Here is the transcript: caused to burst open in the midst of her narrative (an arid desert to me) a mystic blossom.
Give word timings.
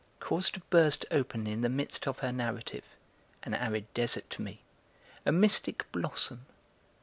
caused 0.19 0.55
to 0.55 0.59
burst 0.71 1.05
open 1.11 1.45
in 1.45 1.61
the 1.61 1.69
midst 1.69 2.07
of 2.07 2.17
her 2.25 2.31
narrative 2.31 2.83
(an 3.43 3.53
arid 3.53 3.85
desert 3.93 4.27
to 4.31 4.41
me) 4.41 4.63
a 5.27 5.31
mystic 5.31 5.85
blossom. 5.91 6.47